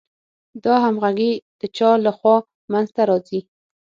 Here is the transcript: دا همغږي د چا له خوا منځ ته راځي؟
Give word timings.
دا 0.63 0.73
همغږي 0.85 1.31
د 1.59 1.61
چا 1.77 1.89
له 2.05 2.11
خوا 2.17 2.35
منځ 2.71 2.87
ته 2.95 3.01
راځي؟ 3.09 3.39